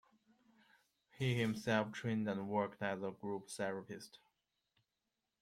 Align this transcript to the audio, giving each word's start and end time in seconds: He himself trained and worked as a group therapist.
He 1.19 1.39
himself 1.39 1.91
trained 1.91 2.27
and 2.27 2.49
worked 2.49 2.81
as 2.81 3.03
a 3.03 3.11
group 3.11 3.51
therapist. 3.51 4.17